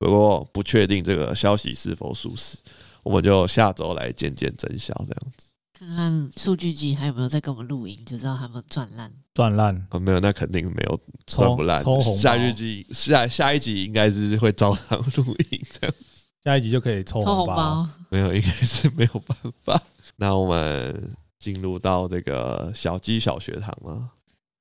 [0.00, 2.56] 不过不确定这个消息是否属实，
[3.02, 5.46] 我们就下周来见见真相这样子。
[5.78, 11.84] 看看数据机还有没有在跟我们录音，就知道他们赚烂赚烂哦，没有，那肯定没有赚不烂。
[12.16, 19.82] 下一集下下一集应该是会照常录音这样子，下一集就可以抽红包，没有，应该是没有办法。
[20.16, 24.08] 那我们进入到这个小鸡小学堂了。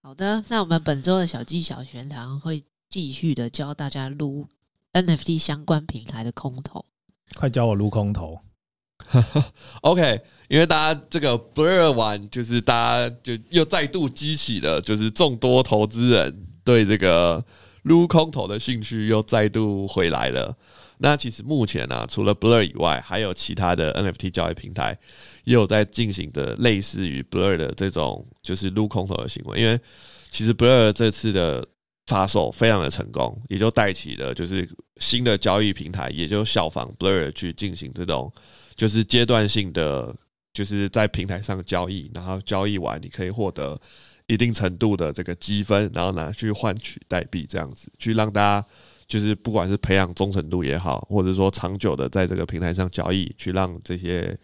[0.03, 4.45] 好的，那我们本周的小鸡小学堂会继续的教大家撸
[4.93, 6.85] NFT 相关平台的空投。
[7.35, 8.39] 快教我撸空投。
[9.81, 17.43] OK，因为大家这个 Blur 完，就是大家就又再度激起了，就是众多投资人对这个
[17.83, 20.57] 撸空投的兴趣又再度回来了。
[20.97, 24.97] 那其实目前呢、啊，除了 Blur 以外，还有其他的 NFT 交易平台
[25.45, 29.61] 也有在进行的类似于 Blur 的这种就是撸空投的行为。
[29.61, 29.79] 因为
[30.29, 31.65] 其实 Blur 这次的
[32.09, 34.67] 发售非常的成功，也就带起了就是
[34.97, 38.31] 新的交易平台也就效仿 Blur 去进行这种
[38.75, 40.15] 就是阶段性的
[40.51, 43.79] 就是在平台上交易，然后交易完你可以获得
[44.25, 48.67] 一定程度的这个积分，然后拿去换取代币，这样子去让大家。
[49.09, 54.37] 就是不管是培养忠诚度也好，或者说长久的在这个平台上交易，去让这些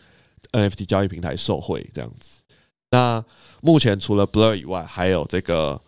[0.54, 2.42] NFT 交易平台受惠这样子。
[2.90, 3.24] 那
[3.62, 5.80] 目前除了 Blur 以外，还有这个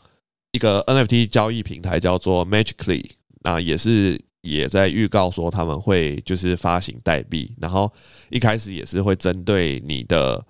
[0.52, 3.10] 一个 NFT 交易平台叫做 Magically，
[3.44, 7.92] 那也是也在预告说他们会就是发行代币，然后
[8.30, 10.44] 一开始也是会针对你的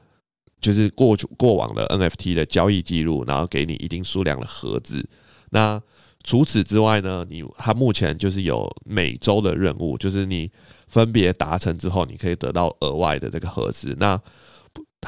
[0.62, 5.08] 就是过去过往的 NFT 的交易记录，然后给你一定数量的盒子。
[5.50, 5.82] 那
[6.24, 10.52] 除此之外呢，你它目前就是有每周的任务，就是你
[10.88, 13.96] 分别达成之后，你可以得到额外的这个盒子。
[14.00, 14.20] 那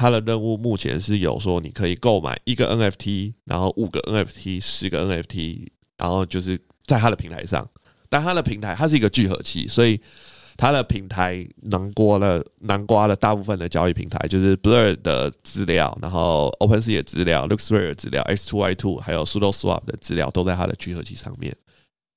[0.00, 7.68] 它的任务目前是有说，你可以购买一个 NFT，然后五个 NFT，十个 NFT，然后就是在它的平台上。
[8.08, 10.00] 但它的平台它是一个聚合器，所以。
[10.56, 21.56] 它的平台囊括了囊括了大部分的交易平台，就是 Blur 的资料，然后 OpenSea 的资料、LooksRare 的资料、X2Y2 还有 SudoSwap 的资料都在它的聚合器上面。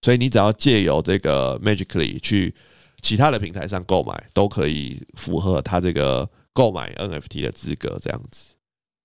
[0.02, 2.54] 所以你只要借由这个 Magically 去
[3.00, 8.56] 其他的平台上购买，都可以符合它这个购买 NFT 的资格这样子。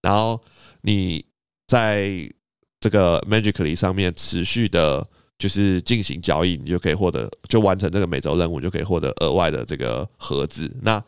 [0.03, 0.41] 然后
[0.83, 1.25] 你
[1.67, 2.31] 在
[2.79, 5.09] 这个 Magically 上面持续的。
[5.39, 10.69] 就是进行交易，你就可以获得，就完成这个每周任务，就可以获得额外的这个盒子。
[10.83, 11.01] 那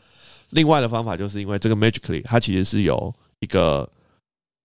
[0.50, 3.90] 另外的方法就是因为这个 Magically 它其实是有一个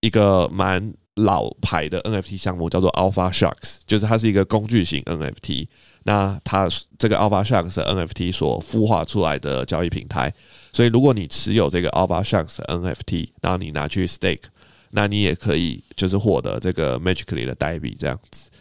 [0.01, 5.67] 一个蛮老牌的 NFT 项目，叫做 Alpha Sharks，就是它是一个工具型 NFT。
[6.03, 6.67] 那它
[6.99, 10.31] 这个 Alpha Sharks NFT 所孵化出来的交易平台，
[10.71, 14.43] 所以如果你持有这个 Alpha Sharks NFT，然后你拿去 Stake，
[14.91, 18.51] 那你也可以就是获得这个 Magically 的代币这样子。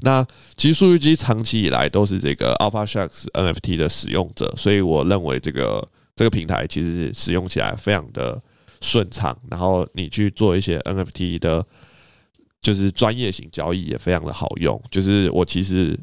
[0.00, 0.24] 那
[0.56, 5.84] 其实数据机长期以来都是这个 Alpha Sharks NFT 的使用者，所以我认为这个
[6.14, 8.40] 这个平台其实使用起来非常的
[8.80, 11.64] 顺畅，然后你去做一些 NFT 的，
[12.64, 14.82] 就是专业型交易也非常的好用。
[14.90, 15.96] 就是我其实。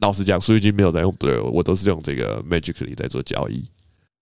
[0.00, 3.64] 老实讲，数据机没有在用 Blur，我都是用这个 Magically 在做交易。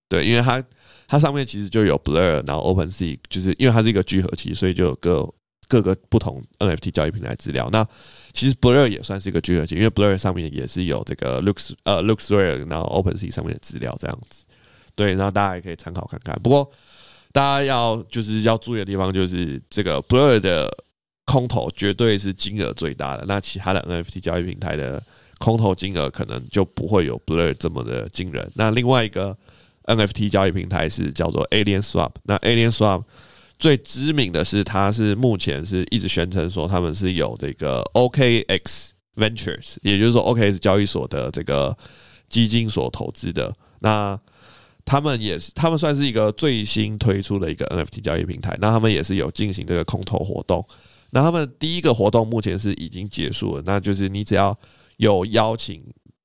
[0.09, 0.65] 对，因为它
[1.07, 5.31] 它上面其实就有 Blur，然后 OpenSea，就是因为它是一个聚合器，所以就有各
[5.69, 7.69] 各个不同 NFT 交易平台资料。
[7.71, 7.87] 那
[8.33, 14.47] 其实 Blur 也算是一个聚合器，因为 Blur 上面也是有这个 Looks 呃 LooksRare，然后 OpenSea 上面的资料这样子。
[14.95, 16.35] 对，然后大家也可以参考看看。
[16.43, 16.71] 不过
[17.33, 20.75] 大家要就是要注意的地方就是这个 Blur 的
[21.27, 25.03] 空投绝对是金额最大的，那其他的 NFT 交易平台的。
[25.39, 28.51] 空投金额可能就不会有 Blur 这么的惊人。
[28.55, 29.37] 那另外一个
[29.85, 32.13] NFT 交易平台是叫做 Alien Swap。
[32.23, 33.05] 那 Alien Swap
[33.59, 41.77] 最知名的是，它是目前是一直宣称说他们是有这个 OKX Ventures，也就是说 OKX 交易所的这个
[42.31, 43.55] 基金所投资的。
[43.81, 44.19] 那
[44.87, 48.57] 他们也是，他们算是一个最新推出的一个 NFT 交易平台。
[48.59, 50.67] 那他们也是有进行这个空投活动。
[51.17, 54.55] 那他们第一个活动目前是已经结束了，那就是你只要
[54.99, 55.83] 有邀请，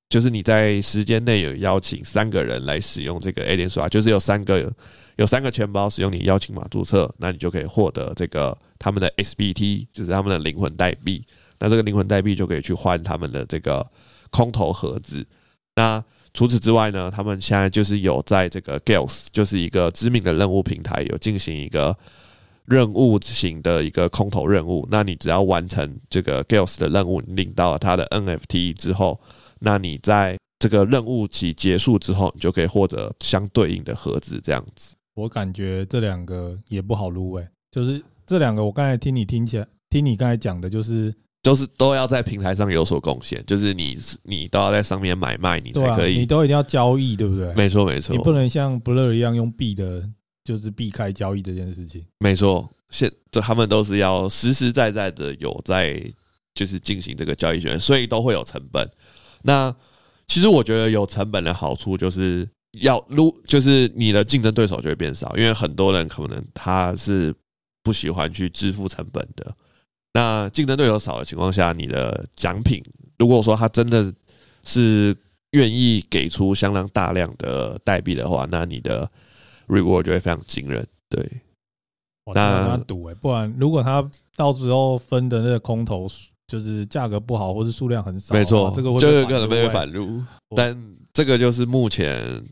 [0.10, 4.70] 就是你在时间内有邀请三个人来使用这个 Alien Swap，就是有三个
[5.16, 11.24] 有三个钱包使用你邀请码注册，那你就可以获得这个他们的 SBT，就是他们的灵魂代币。
[11.58, 13.90] 那这个灵魂代币就可以去换他们的这个
[14.30, 15.26] 空投盒子。
[15.78, 21.98] 那除此之外呢，他们现在就是有在这个 Gales，就是一个知名的任务平台，有进行一个。
[22.66, 29.20] 任务型的一个空投任务，那你只要完成这个 Gales 的任务，领到了他的 NFT 之后，
[29.60, 34.40] 那你在这个任务期结束之后，你就可以获得相对应的盒子。
[34.44, 47.54] 这样子，我感觉这两个也不好入诶，就是这两个，我刚才听你听起来，听你刚才讲的，就是就是都要在平台上有所贡献，就是你你都要在上面买卖，你才可以，你都一定要交易，对不对？
[47.56, 50.08] 没错没错，你不能像 Blur 一样用币的。
[50.44, 52.70] 就是避开交易这件事情，没错。
[52.90, 56.04] 现这他们都是要实实在在的有在
[56.54, 58.90] 就是进行这个交易权，所以都会有成本。
[59.44, 59.74] 那
[60.28, 62.46] 其实我觉得有成本的好处就是
[62.82, 67.34] 要如就是你的竞争对手就会变少，因为很多人可能他是
[67.84, 69.56] 不喜欢去支付成本的。
[70.14, 72.84] 那竞争对手少的情况下，你的奖品
[73.20, 74.14] 如果说他真的
[74.66, 75.16] 是
[75.52, 79.10] 愿意给出相当大量的代币的话，那你的。
[79.72, 81.28] Reward 就会非常惊人，对。
[82.34, 86.08] 那他赌哎，不然如果他到时候分的那个空投
[86.48, 90.22] 就是价格不好，或是数量很少，没错，这个会就有可能被反入。
[90.56, 92.44] 但这个就是目前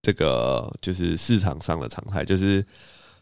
[0.00, 2.64] 这个就是市场上的常态，就是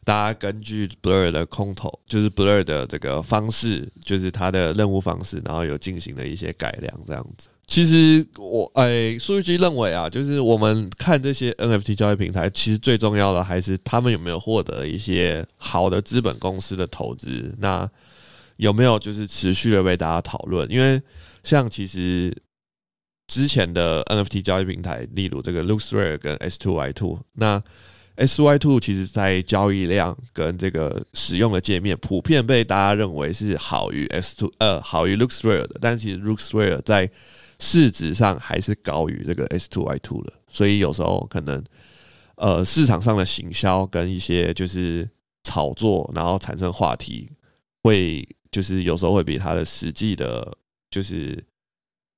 [0.04, 7.48] 大家根据 Blur 的空投，就是 Blur 的这个方式，就是它的任务方式，然后有进行了一些改良，这样子。
[7.66, 17.88] 其实我哎，数据机认为啊，就是我们看这些 NFT 交易平台，其实最重要的还是他们有没有获得一些好的资本公司的投资，那
[18.56, 20.70] 有没有就是持续的被大家讨论？
[20.70, 21.02] 因为
[21.42, 22.32] 像其实
[23.26, 27.62] 之前的 NFT 交易平台，例如这个 LooksRare 跟 S Two Y Two，那
[28.16, 37.10] S2Y2 其实在交易量跟这个使用的界面，普遍被大家认为是好于 S Two 呃好于 LooksRare 的，但其实 LooksRare 在
[37.58, 41.64] 市值上还是高于这个 S two Y two 的，所以有时候可能，
[42.36, 45.08] 呃，市场上的行销跟一些就是
[45.42, 47.30] 炒作，然后产生话题，
[47.82, 50.52] 会就是有时候会比它的实际的，
[50.90, 51.42] 就是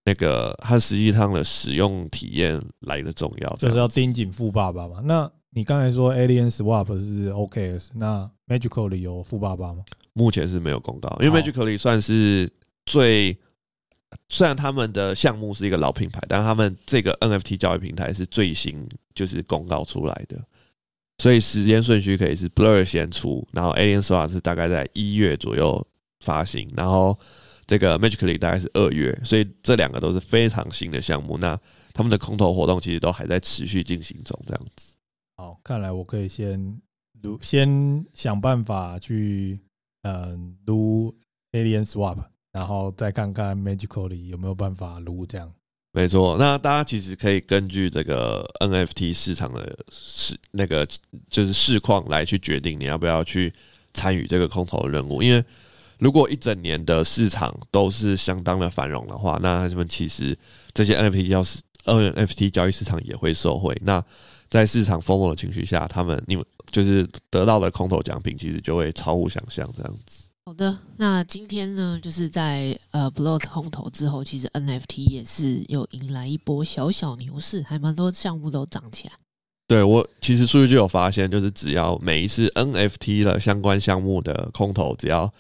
[0.05, 3.57] 那个它实际上的使用体验来的重要。
[3.57, 5.01] 就是要盯紧富爸爸嘛？
[5.05, 9.84] 那你刚才说 Alien Swap 是 OKS，那 Magically 有富爸爸吗？
[10.14, 12.51] 目前是没有公告，因为 Magically 算是
[12.84, 13.39] 最。
[14.31, 20.39] 虽然他们的项目是一个老品牌，但他们这个 NFT 交易平台是最新就是公告出来的，
[21.18, 25.87] 所以时间顺序可以是 Blur 先出，然后 Alien Swap 是大概在一月左右
[26.20, 27.18] 发行，然后
[27.66, 31.39] 这个 Magically 大概是二月，所以这两个都是非常新的项目。
[31.39, 31.59] 那
[31.95, 34.95] 他们的空投活动其实都还在持续进行中，这样子。
[35.37, 36.79] 好，看来我可以先
[37.22, 39.59] 撸，先想办法去
[40.03, 41.16] 嗯撸
[41.53, 42.18] Alien Swap。
[42.59, 45.48] 然后再看看 Magically 有没有办法撸这样。
[45.92, 50.84] 没错，那大家其实可以根据这个 NFT 市场的市那个
[51.30, 53.52] 就是市况来去决定你要不要去
[53.94, 55.22] 参与这个空投的任务。
[55.22, 55.42] 因为
[56.00, 60.36] 如果一整年的市场都是相当的繁荣的话，那他们其实
[60.74, 63.72] 这些 NFT 交市 NFT 交易市场也会受惠。
[63.82, 64.04] 那
[64.50, 70.24] 在市场疯魔的情绪下，他们你们就是得到的空投奖品，其实就会超乎想象这样子。
[70.49, 79.12] 好的，那今天呢，就是在呃 Block 空投之后，其实 NFT 也是有迎来一波小小牛市，还蛮多项目都涨起来。
[79.66, 85.30] 对，我其实数据就有发现，就是只要每一次 NFT 的相关项目的空投，只要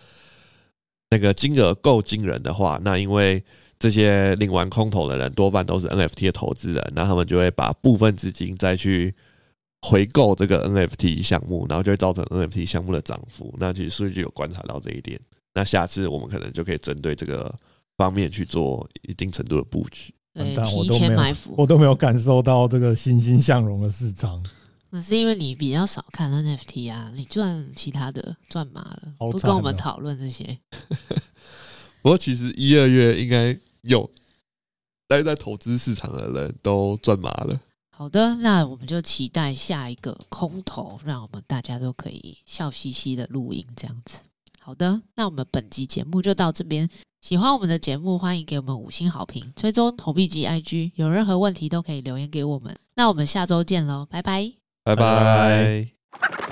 [1.08, 3.42] 那个金额够惊人的话，那因为
[3.78, 9.14] 这些领完空投的人多半都是 NFT 的投资人，那他们就会把部分资金再去。
[9.82, 13.54] 回购这个 NFT 项目，然后就会造成 NFT 项目的涨幅。
[13.58, 15.20] 那其实数据就有观察到这一点。
[15.54, 17.52] 那下次我们可能就可以针对这个
[17.96, 20.12] 方面去做一定程度的布局。
[20.34, 24.44] 对，但我提前埋伏，我都没有感受到这个欣欣向荣的市场。
[24.90, 30.58] 那是因为你比较少看 NFT 啊，你赚其他的赚麻了，喔、不跟我们讨论这些。
[32.00, 34.08] 不过其实一二月应该有
[35.06, 37.60] 待在投资市场的人都赚麻了。
[37.98, 44.20] 好的，那我们就期待下一个空投，让我们大家都可以笑嘻嘻的录音这样子。
[44.60, 46.88] 好的，那我们本集节目就到这边。
[47.20, 52.78] 喜欢我们的节目，欢迎给我们五星好评，追踪投币机 IG，有任何问题都可以留言给我们。
[52.94, 54.52] 那我们下周见喽，拜拜，
[54.84, 56.47] 拜拜。